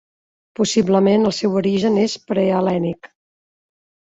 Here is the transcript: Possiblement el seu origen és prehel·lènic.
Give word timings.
Possiblement 0.59 1.27
el 1.31 1.35
seu 1.39 1.57
origen 1.61 2.01
és 2.05 2.17
prehel·lènic. 2.31 3.13